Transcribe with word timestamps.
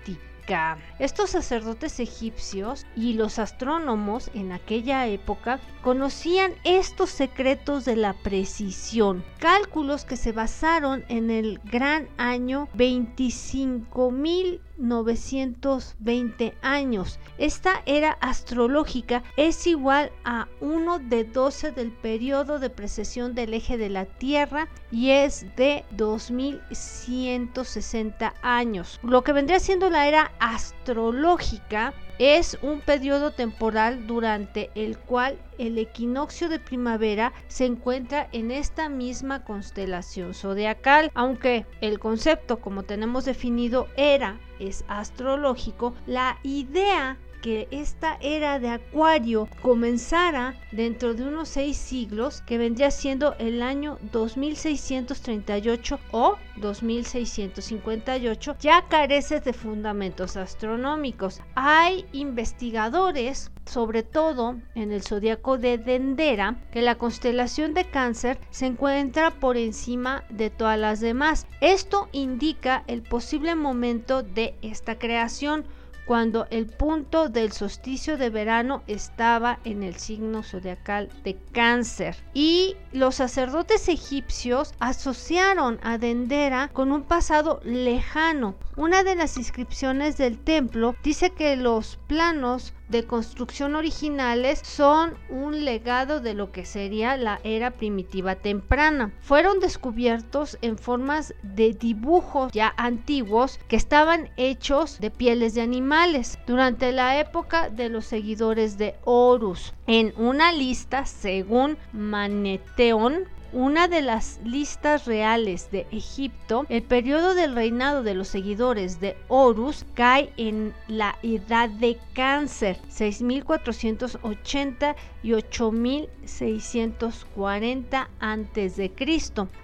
estos 0.98 1.30
sacerdotes 1.30 2.00
egipcios 2.00 2.86
y 2.96 3.14
los 3.14 3.38
astrónomos 3.38 4.30
en 4.34 4.52
aquella 4.52 5.06
época 5.06 5.60
conocían 5.82 6.52
estos 6.64 7.10
secretos 7.10 7.84
de 7.84 7.96
la 7.96 8.12
precisión, 8.12 9.24
cálculos 9.38 10.04
que 10.04 10.16
se 10.16 10.32
basaron 10.32 11.04
en 11.08 11.30
el 11.30 11.60
gran 11.64 12.08
año 12.18 12.68
25.000 12.76 14.60
920 14.82 16.54
años. 16.60 17.18
Esta 17.38 17.80
era 17.86 18.18
astrológica 18.20 19.22
es 19.36 19.66
igual 19.66 20.12
a 20.24 20.48
1 20.60 20.98
de 20.98 21.24
12 21.24 21.72
del 21.72 21.92
periodo 21.92 22.58
de 22.58 22.68
precesión 22.70 23.34
del 23.34 23.52
eje 23.54 23.78
de 23.78 23.88
la 23.88 24.04
Tierra 24.06 24.68
y 24.90 25.10
es 25.10 25.46
de 25.56 25.84
2160 25.92 28.34
años. 28.42 28.98
Lo 29.02 29.22
que 29.22 29.32
vendría 29.32 29.60
siendo 29.60 29.88
la 29.88 30.08
era 30.08 30.31
astrológica 30.38 31.94
es 32.18 32.58
un 32.62 32.80
periodo 32.80 33.32
temporal 33.32 34.06
durante 34.06 34.70
el 34.74 34.98
cual 34.98 35.38
el 35.58 35.78
equinoccio 35.78 36.48
de 36.48 36.58
primavera 36.58 37.32
se 37.48 37.64
encuentra 37.64 38.28
en 38.32 38.50
esta 38.50 38.88
misma 38.88 39.44
constelación 39.44 40.34
zodiacal, 40.34 41.10
aunque 41.14 41.66
el 41.80 41.98
concepto 41.98 42.60
como 42.60 42.82
tenemos 42.82 43.24
definido 43.24 43.88
era 43.96 44.38
es 44.60 44.84
astrológico, 44.88 45.94
la 46.06 46.38
idea 46.42 47.16
que 47.42 47.68
esta 47.72 48.16
era 48.20 48.58
de 48.58 48.68
Acuario 48.68 49.48
comenzara 49.60 50.54
dentro 50.70 51.12
de 51.12 51.24
unos 51.24 51.48
seis 51.48 51.76
siglos, 51.76 52.42
que 52.46 52.56
vendría 52.56 52.90
siendo 52.90 53.34
el 53.38 53.60
año 53.60 53.98
2638 54.12 55.98
o 56.12 56.36
2658, 56.56 58.56
ya 58.60 58.86
carece 58.88 59.40
de 59.40 59.52
fundamentos 59.52 60.36
astronómicos. 60.36 61.40
Hay 61.54 62.06
investigadores 62.12 63.50
sobre 63.64 64.02
todo 64.02 64.56
en 64.74 64.92
el 64.92 65.02
zodiaco 65.02 65.58
de 65.58 65.78
Dendera, 65.78 66.56
que 66.72 66.82
la 66.82 66.96
constelación 66.96 67.74
de 67.74 67.84
Cáncer 67.84 68.38
se 68.50 68.66
encuentra 68.66 69.30
por 69.30 69.56
encima 69.56 70.24
de 70.30 70.50
todas 70.50 70.78
las 70.78 71.00
demás. 71.00 71.46
Esto 71.60 72.08
indica 72.12 72.84
el 72.86 73.02
posible 73.02 73.54
momento 73.54 74.22
de 74.22 74.54
esta 74.62 74.98
creación 74.98 75.64
cuando 76.06 76.46
el 76.50 76.66
punto 76.66 77.28
del 77.28 77.52
solsticio 77.52 78.16
de 78.16 78.30
verano 78.30 78.82
estaba 78.86 79.58
en 79.64 79.82
el 79.82 79.96
signo 79.96 80.42
zodiacal 80.42 81.08
de 81.24 81.36
cáncer. 81.52 82.16
Y 82.34 82.76
los 82.92 83.16
sacerdotes 83.16 83.88
egipcios 83.88 84.74
asociaron 84.78 85.78
a 85.82 85.98
Dendera 85.98 86.68
con 86.72 86.92
un 86.92 87.02
pasado 87.02 87.60
lejano. 87.64 88.54
Una 88.76 89.02
de 89.04 89.14
las 89.14 89.36
inscripciones 89.36 90.16
del 90.16 90.38
templo 90.38 90.96
dice 91.02 91.30
que 91.30 91.56
los 91.56 91.98
planos 92.06 92.74
de 92.92 93.04
construcción 93.04 93.74
originales 93.74 94.60
son 94.62 95.14
un 95.28 95.64
legado 95.64 96.20
de 96.20 96.34
lo 96.34 96.52
que 96.52 96.64
sería 96.64 97.16
la 97.16 97.40
era 97.42 97.72
primitiva 97.72 98.36
temprana. 98.36 99.12
Fueron 99.20 99.58
descubiertos 99.58 100.58
en 100.62 100.78
formas 100.78 101.34
de 101.42 101.72
dibujos 101.72 102.52
ya 102.52 102.72
antiguos 102.76 103.58
que 103.66 103.76
estaban 103.76 104.30
hechos 104.36 105.00
de 105.00 105.10
pieles 105.10 105.54
de 105.54 105.62
animales 105.62 106.38
durante 106.46 106.92
la 106.92 107.18
época 107.18 107.70
de 107.70 107.88
los 107.88 108.04
seguidores 108.04 108.78
de 108.78 108.94
Horus. 109.04 109.72
En 109.86 110.12
una 110.16 110.52
lista, 110.52 111.06
según 111.06 111.78
Maneteón, 111.92 113.24
una 113.52 113.88
de 113.88 114.02
las 114.02 114.38
listas 114.44 115.06
reales 115.06 115.70
de 115.70 115.86
Egipto, 115.90 116.66
el 116.68 116.82
periodo 116.82 117.34
del 117.34 117.54
reinado 117.54 118.02
de 118.02 118.12
los 118.14 118.28
seguidores 118.28 119.00
de 119.00 119.16
Horus 119.28 119.86
cae 119.94 120.32
en 120.36 120.74
la 120.88 121.16
edad 121.22 121.68
de 121.68 121.98
cáncer, 122.14 122.80
6480 122.88 124.96
y 125.22 125.34
8640 125.34 128.08
a.C. 128.20 128.92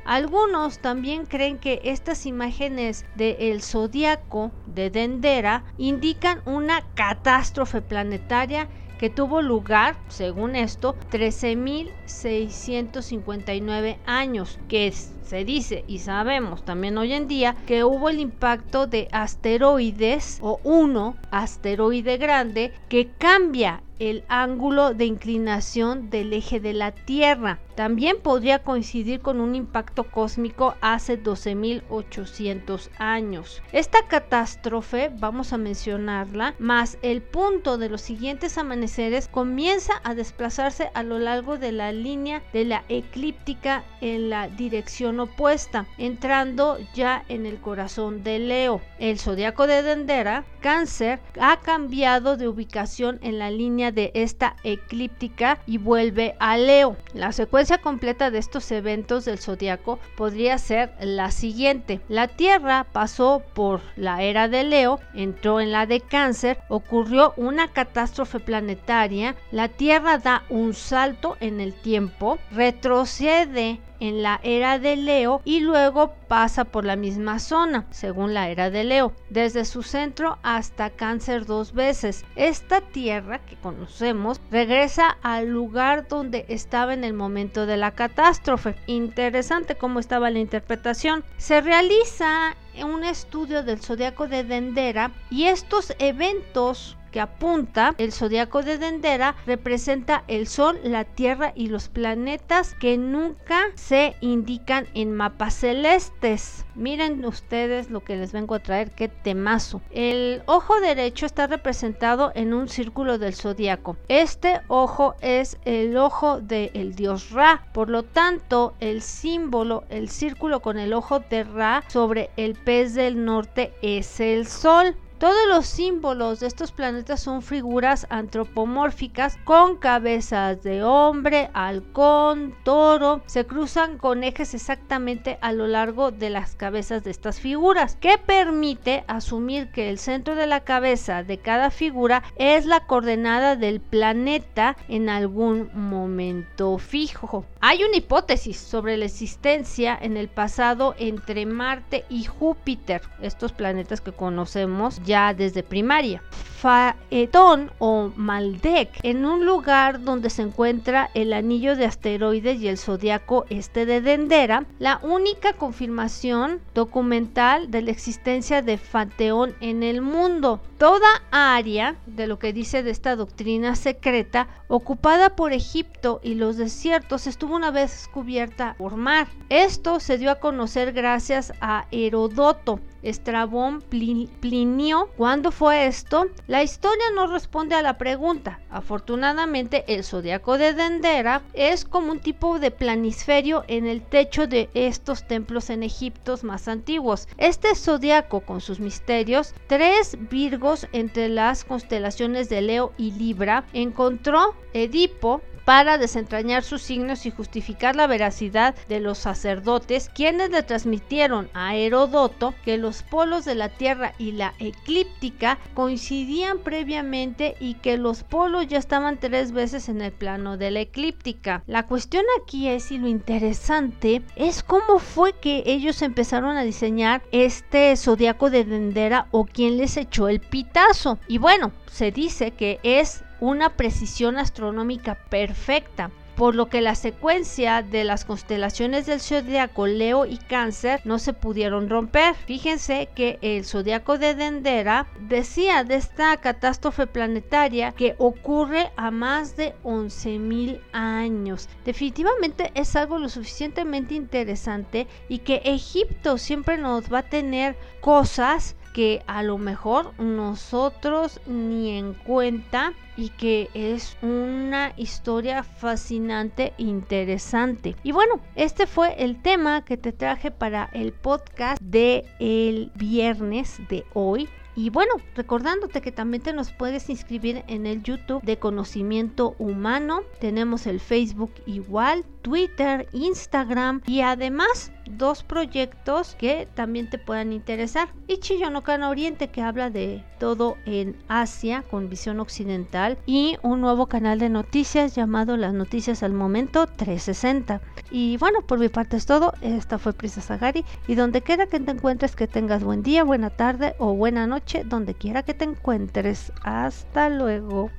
Algunos 0.05 0.79
también 0.79 1.26
creen 1.26 1.58
que 1.58 1.81
estas 1.85 2.26
imágenes 2.26 3.05
del 3.17 3.62
zodiaco 3.62 4.52
de 4.67 4.90
Dendera 4.90 5.64
indican 5.79 6.43
una 6.44 6.82
catástrofe 6.94 7.81
planetaria 7.82 8.69
que 8.99 9.11
tuvo 9.11 9.43
lugar, 9.43 9.97
según 10.09 10.56
esto, 10.56 10.97
13.659 11.11 13.99
años, 14.05 14.59
que 14.69 14.93
Se 14.93 15.45
dice 15.45 15.85
y 15.87 15.99
sabemos 15.99 16.65
también 16.65 16.97
hoy 16.97 17.12
en 17.12 17.29
día 17.29 17.55
que 17.67 17.85
hubo 17.85 18.09
el 18.09 18.19
impacto 18.19 18.87
de 18.87 19.09
asteroides 19.12 20.39
o 20.41 20.59
uno 20.65 21.17
asteroide 21.31 22.17
grande 22.17 22.73
que 22.89 23.11
cambia 23.19 23.83
el 23.99 24.25
ángulo 24.29 24.95
de 24.95 25.06
inclinación 25.06 26.11
del 26.11 26.33
eje 26.33 26.61
de 26.61 26.73
la 26.73 26.93
Tierra. 26.93 27.59
También 27.75 28.17
podría 28.21 28.65
coincidir 28.65 29.21
con 29.21 29.41
un 29.41 29.55
impacto 29.55 30.05
cósmico 30.05 30.75
hace 30.81 31.23
12.800 31.23 32.91
años. 32.99 33.62
Esta 33.71 33.99
catástrofe, 34.09 35.12
vamos 35.17 35.53
a 35.53 35.59
mencionarla, 35.59 36.55
más 36.59 36.99
el 37.03 37.23
punto 37.23 37.79
de 37.79 37.89
los 37.89 38.00
siguientes 38.00 38.59
amaneceres 38.59 39.29
comienza 39.29 39.93
a 40.03 40.15
desplazarse 40.15 40.91
a 40.95 41.05
lo 41.05 41.21
largo 41.21 41.56
de 41.56 41.71
la 41.71 41.93
línea 41.93 42.43
de 42.53 42.65
la 42.65 42.85
eclíptica 42.89 43.85
en 44.00 44.29
la 44.29 44.49
dirección 44.49 45.21
opuesta, 45.21 45.87
entrando 45.99 46.79
ya 46.95 47.25
en 47.29 47.47
el 47.47 47.61
corazón 47.61 48.25
de 48.25 48.41
Leo. 48.41 48.81
El 48.99 49.21
zodiaco 49.21 49.69
de 49.69 49.83
Dendera, 49.83 50.45
Cáncer, 50.61 51.21
ha 51.41 51.61
cambiado 51.61 52.37
de 52.37 52.49
ubicación 52.49 53.21
en 53.23 53.39
la 53.39 53.50
línea 53.50 53.88
de 53.93 54.11
esta 54.14 54.56
eclíptica 54.64 55.58
y 55.67 55.79
vuelve 55.79 56.35
a 56.38 56.56
Leo. 56.56 56.96
La 57.14 57.32
secuencia 57.32 57.79
completa 57.79 58.31
de 58.31 58.38
estos 58.38 58.70
eventos 58.70 59.25
del 59.25 59.38
zodiaco 59.38 59.99
podría 60.17 60.58
ser 60.58 60.93
la 61.00 61.31
siguiente. 61.31 62.00
La 62.08 62.29
Tierra 62.29 62.87
pasó 62.93 63.43
por 63.55 63.81
la 63.96 64.23
era 64.23 64.49
de 64.49 64.64
Leo, 64.64 65.00
entró 65.14 65.61
en 65.61 65.73
la 65.73 65.87
de 65.87 66.00
Cáncer, 66.00 66.58
ocurrió 66.69 67.35
una 67.37 67.69
catástrofe 67.73 68.40
planetaria, 68.40 69.37
la 69.50 69.69
Tierra 69.69 70.19
da 70.19 70.44
un 70.49 70.75
salto 70.75 71.37
en 71.40 71.61
el 71.61 71.75
tiempo, 71.75 72.38
retrocede 72.52 73.81
en 74.00 74.23
la 74.23 74.41
era 74.43 74.79
de 74.79 74.97
Leo 74.97 75.43
y 75.45 75.61
luego 75.61 76.15
pasa 76.29 76.65
por 76.65 76.85
la 76.85 76.97
misma 76.97 77.39
zona, 77.39 77.87
según 77.91 78.35
la 78.35 78.49
era 78.49 78.71
de 78.71 78.85
Leo, 78.85 79.12
desde 79.31 79.65
su 79.65 79.83
centro 79.83 80.39
hasta 80.43 80.91
Cáncer 80.91 81.47
dos 81.47 81.73
veces. 81.73 82.25
Esta 82.37 82.81
tierra 82.81 83.39
que 83.41 83.56
conocemos 83.56 84.41
regresa 84.50 85.17
al 85.23 85.49
lugar 85.49 86.09
donde 86.09 86.45
estaba 86.49 86.95
en 86.95 87.05
el 87.05 87.12
momento 87.12 87.67
de 87.67 87.77
la 87.77 87.93
catástrofe. 87.93 88.77
Interesante 88.87 89.77
cómo 89.77 90.00
estaba 90.00 90.31
la 90.31 90.39
interpretación. 90.39 91.25
Se 91.37 91.61
realiza 91.61 92.56
un 92.85 93.05
estudio 93.05 93.62
del 93.62 93.81
zodiaco 93.81 94.29
de 94.29 94.45
Dendera 94.45 95.12
y 95.31 95.45
estos 95.45 95.95
eventos 95.99 96.97
que 97.11 97.21
apunta 97.21 97.95
el 97.99 98.13
zodiaco 98.13 98.63
de 98.63 98.79
Dendera 98.79 99.37
representa 99.47 100.25
el 100.29 100.47
Sol, 100.47 100.79
la 100.83 101.05
Tierra 101.05 101.53
y 101.55 101.69
los 101.69 101.89
planetas 101.89 102.75
que 102.75 102.99
nunca 102.99 103.67
se 103.75 104.17
indican 104.21 104.87
en 104.95 105.15
mapas 105.15 105.55
celestes. 105.55 106.65
Miren 106.75 107.25
ustedes 107.25 107.91
lo 107.91 108.01
que 108.01 108.17
les 108.17 108.33
vengo 108.33 108.55
a 108.55 108.61
traer, 108.61 108.91
qué 108.93 109.09
temazo. 109.09 109.81
El 109.91 110.43
ojo 110.47 110.81
derecho 110.81 111.27
está 111.27 111.47
representado 111.47 112.33
en 112.35 112.55
un 112.55 112.69
círculo 112.69 113.19
del 113.19 113.35
zodiaco. 113.35 113.97
Este 114.09 114.61
ojo 114.69 115.17
es 115.21 115.59
el 115.65 115.97
ojo 115.97 116.41
del 116.41 116.95
dios 116.95 117.31
Ra. 117.31 117.67
Por 117.73 117.91
lo 117.91 118.05
tanto, 118.05 118.75
el 118.81 119.03
símbolo, 119.03 119.85
el 119.89 120.09
círculo 120.09 120.61
con 120.61 120.79
el 120.79 120.93
ojo 120.93 121.21
de 121.21 121.45
Ra 121.45 121.83
sobre 121.89 122.31
el 122.37 122.55
pez 122.55 122.95
del 122.95 123.25
norte 123.25 123.73
es 123.83 124.21
el 124.21 124.47
Sol. 124.47 124.97
Todos 125.19 125.49
los 125.49 125.67
símbolos 125.67 126.38
de 126.38 126.47
estos 126.47 126.70
planetas 126.70 127.20
son 127.20 127.43
figuras 127.43 128.06
antropomórficas 128.09 129.37
con 129.43 129.76
cabezas 129.76 130.62
de 130.62 130.85
hombre, 130.85 131.50
halcón, 131.55 132.55
toro. 132.62 133.23
Se 133.26 133.44
cruzan 133.44 133.99
con 133.99 134.23
ejes 134.23 134.55
exactamente 134.55 135.37
a 135.41 135.50
lo 135.50 135.67
largo 135.67 136.12
de 136.12 136.31
las 136.31 136.55
cabezas 136.55 137.03
de 137.03 137.11
estas 137.11 137.41
figuras, 137.41 137.97
que 137.97 138.17
permite 138.17 139.03
asumir 139.09 139.73
que 139.73 139.91
el 139.91 139.99
centro 139.99 140.37
de 140.37 140.47
la 140.47 140.61
cabeza 140.61 141.25
de 141.25 141.38
cada 141.38 141.71
figura 141.71 142.23
es 142.37 142.64
la 142.64 142.87
coordenada 142.87 143.56
del 143.56 143.81
planeta 143.81 144.76
en 144.87 145.09
algún 145.09 145.69
momento 145.75 146.79
fijo. 146.79 147.44
Hay 147.59 147.82
una 147.82 147.97
hipótesis 147.97 148.56
sobre 148.56 148.97
la 148.97 149.06
existencia 149.06 149.99
en 150.00 150.17
el 150.17 150.29
pasado 150.29 150.94
entre 150.97 151.44
Marte 151.44 152.05
y 152.09 152.23
Júpiter, 152.23 153.03
estos 153.21 153.50
planetas 153.53 154.00
que 154.00 154.12
conocemos 154.12 155.00
ya 155.09 155.35
desde 155.35 155.65
primaria. 155.65 156.23
Faetón 156.59 157.71
o 157.79 158.11
Maldek, 158.17 158.91
en 159.05 159.25
un 159.25 159.47
lugar 159.47 160.03
donde 160.03 160.29
se 160.29 160.43
encuentra 160.43 161.09
el 161.15 161.33
anillo 161.33 161.77
de 161.77 161.85
asteroides 161.85 162.61
y 162.61 162.67
el 162.67 162.79
zodiaco 162.79 163.47
este 163.49 163.87
de 163.87 164.01
Dendera, 164.01 164.67
la 164.81 164.99
única 165.05 165.53
confirmación 165.53 166.61
documental 166.75 167.71
de 167.71 167.83
la 167.83 167.93
existencia 167.93 168.61
de 168.61 168.77
Fateón 168.77 169.55
en 169.61 169.85
el 169.85 170.03
mundo. 170.03 170.61
Toda 170.79 171.23
área 171.31 171.95
de 172.07 172.27
lo 172.27 172.41
que 172.41 172.53
dice 172.53 172.83
de 172.83 172.91
esta 172.91 173.15
doctrina 173.15 173.77
secreta 173.77 174.49
ocupada 174.67 175.37
por 175.37 175.53
Egipto 175.53 176.21
y 176.25 176.35
los 176.35 176.57
desiertos 176.57 177.29
estuvo 177.29 177.55
una 177.55 177.71
vez 177.71 178.09
cubierta 178.13 178.75
por 178.79 178.97
mar. 178.97 179.29
Esto 179.49 180.01
se 180.01 180.19
dio 180.19 180.33
a 180.33 180.41
conocer 180.41 180.93
gracias 180.93 181.53
a 181.61 181.87
Herodoto, 181.93 182.81
Estrabón, 183.03 183.83
Plinio. 183.83 185.11
¿Cuándo 185.17 185.50
fue 185.50 185.87
esto? 185.87 186.27
La 186.47 186.62
historia 186.62 187.05
no 187.15 187.27
responde 187.27 187.75
a 187.75 187.83
la 187.83 187.99
pregunta. 187.99 188.61
Afortunadamente, 188.71 189.85
el 189.89 190.05
zodiaco 190.05 190.59
de 190.59 190.75
Dendera 190.75 191.43
es 191.53 191.85
como 191.85 192.12
un 192.12 192.21
tipo 192.21 192.59
de 192.59 192.71
planisferio 192.71 193.65
en 193.69 193.87
el 193.87 194.03
techo 194.03 194.47
de 194.47 194.69
estos 194.75 195.27
templos 195.27 195.71
en 195.71 195.83
Egipto 195.83 196.29
más 196.43 196.69
antiguos. 196.69 197.27
Este 197.39 197.75
zodiaco, 197.75 198.41
con 198.41 198.61
sus 198.61 198.81
misterios, 198.81 199.55
tres 199.67 200.17
virgos 200.31 200.87
entre 200.93 201.29
las 201.29 201.65
constelaciones 201.65 202.49
de 202.49 202.61
Leo 202.61 202.93
y 202.99 203.12
Libra, 203.12 203.65
encontró 203.73 204.55
Edipo, 204.75 205.41
para 205.69 205.99
desentrañar 205.99 206.62
sus 206.62 206.81
signos 206.81 207.26
y 207.26 207.31
justificar 207.31 207.94
la 207.94 208.06
veracidad 208.06 208.75
de 208.88 209.00
los 209.00 209.19
sacerdotes, 209.19 210.09
quienes 210.09 210.49
le 210.49 210.62
transmitieron 210.62 211.50
a 211.53 211.76
Herodoto 211.76 212.55
que 212.65 212.79
los 212.79 213.03
polos 213.03 213.44
de 213.44 213.55
la 213.55 213.69
Tierra 213.69 214.15
y 214.17 214.32
la 214.32 214.55
eclíptica 214.61 215.59
coincidían 215.75 216.61
previamente 216.61 217.55
y 217.61 217.75
que 217.75 217.99
los 217.99 218.23
polos 218.23 218.67
ya 218.67 218.79
estaban 218.79 219.20
tres 219.20 219.53
veces 219.53 219.91
en 219.91 220.00
el 220.00 220.11
plano 220.11 220.56
de 220.56 220.70
la 220.70 220.81
eclíptica. 220.81 221.62
La 221.67 221.82
cuestión 221.82 222.25
aquí 222.41 222.69
es 222.69 222.91
y 222.91 222.97
lo 222.97 223.06
interesante 223.06 224.23
es 224.37 224.62
cómo 224.62 224.99
fue 224.99 225.35
que 225.35 225.64
ellos 225.67 226.00
empezaron 226.00 226.56
a 226.56 226.62
diseñar 226.62 227.21
este 227.31 227.94
zodiaco 227.99 228.49
de 228.49 228.64
Dendera 228.64 229.26
o 229.32 229.44
quién 229.44 229.76
les 229.76 229.99
echó 229.99 230.31
el 230.31 230.40
pitazo. 230.40 231.19
Y 231.28 231.37
bueno, 231.37 231.73
se 231.90 232.11
dice 232.11 232.52
que 232.52 232.81
es 232.83 233.23
una 233.40 233.76
precisión 233.76 234.38
astronómica 234.38 235.14
perfecta 235.14 236.11
por 236.38 236.54
lo 236.54 236.68
que 236.68 236.80
la 236.80 236.95
secuencia 236.95 237.83
de 237.83 238.04
las 238.04 238.25
constelaciones 238.25 239.07
del 239.07 239.21
zodiaco 239.21 239.88
Leo 239.88 240.25
y 240.25 240.37
Cáncer 240.38 241.00
no 241.04 241.18
se 241.18 241.33
pudieron 241.33 241.90
romper. 241.90 242.37
Fíjense 242.37 243.09
que 243.12 243.40
el 243.42 243.64
zodiaco 243.64 244.18
de 244.18 244.37
Dendera 244.37 245.09
decía 245.28 245.83
de 245.83 245.97
esta 245.97 246.37
catástrofe 246.37 247.09
planetaria 247.09 247.90
que 247.90 248.14
ocurre 248.18 248.92
a 248.95 249.11
más 249.11 249.57
de 249.57 249.75
11.000 249.83 250.80
años. 250.92 251.68
Definitivamente 251.85 252.71
es 252.76 252.95
algo 252.95 253.18
lo 253.18 253.28
suficientemente 253.28 254.14
interesante 254.14 255.09
y 255.28 255.38
que 255.38 255.62
Egipto 255.64 256.38
siempre 256.38 256.78
nos 256.78 257.12
va 257.12 257.18
a 257.18 257.28
tener 257.28 257.76
cosas 258.00 258.76
que 258.92 259.23
a 259.26 259.42
lo 259.42 259.59
mejor 259.59 260.12
nosotros 260.21 261.40
ni 261.47 261.97
en 261.97 262.14
cuenta 262.14 262.92
y 263.16 263.30
que 263.30 263.68
es 263.75 264.16
una 264.23 264.92
historia 264.97 265.64
fascinante 265.64 266.73
e 266.78 266.85
interesante. 266.85 267.97
Y 268.04 268.12
bueno, 268.12 268.40
este 268.54 268.87
fue 268.87 269.23
el 269.23 269.42
tema 269.42 269.85
que 269.85 269.97
te 269.97 270.12
traje 270.12 270.50
para 270.50 270.88
el 270.92 271.12
podcast 271.12 271.83
de 271.83 272.25
el 272.38 272.92
viernes 272.95 273.80
de 273.88 274.04
hoy. 274.14 274.49
Y 274.76 274.90
bueno, 274.90 275.14
recordándote 275.35 276.00
que 276.00 276.12
también 276.12 276.40
te 276.40 276.52
nos 276.52 276.71
puedes 276.71 277.11
inscribir 277.11 277.64
en 277.66 277.85
el 277.85 278.04
YouTube 278.04 278.42
de 278.42 278.61
Conocimiento 278.61 279.57
Humano. 279.59 280.21
Tenemos 280.38 280.87
el 280.87 281.00
Facebook 281.00 281.50
igual, 281.66 282.25
Twitter, 282.49 283.07
Instagram 283.12 284.00
y 284.07 284.23
además 284.23 284.90
dos 285.11 285.43
proyectos 285.43 286.35
que 286.38 286.67
también 286.75 287.11
te 287.11 287.19
puedan 287.19 287.52
interesar. 287.52 288.09
Ichiyonokan 288.26 289.02
Oriente 289.02 289.49
que 289.49 289.61
habla 289.61 289.90
de 289.90 290.25
todo 290.38 290.78
en 290.87 291.14
Asia 291.28 291.85
con 291.90 292.09
visión 292.09 292.40
occidental 292.40 293.19
y 293.26 293.59
un 293.62 293.83
nuevo 293.83 294.07
canal 294.07 294.38
de 294.38 294.49
noticias 294.49 295.14
llamado 295.14 295.59
Las 295.59 295.75
Noticias 295.75 296.23
al 296.23 296.33
Momento 296.33 296.87
360. 296.87 297.83
Y 298.11 298.38
bueno, 298.38 298.62
por 298.62 298.78
mi 298.78 298.88
parte 298.88 299.19
es 299.19 299.26
todo. 299.26 299.52
Esta 299.61 299.99
fue 299.99 300.14
Prisa 300.14 300.40
Sagari 300.40 300.87
y 301.07 301.17
donde 301.17 301.43
quiera 301.43 301.67
que 301.67 301.81
te 301.81 301.90
encuentres 301.90 302.35
que 302.35 302.47
tengas 302.47 302.83
buen 302.83 303.02
día, 303.02 303.25
buena 303.25 303.50
tarde 303.50 303.95
o 303.99 304.14
buena 304.14 304.47
noche, 304.47 304.85
donde 304.87 305.12
quiera 305.12 305.43
que 305.43 305.52
te 305.52 305.67
encuentres. 305.67 306.50
Hasta 306.62 307.28
luego. 307.28 307.90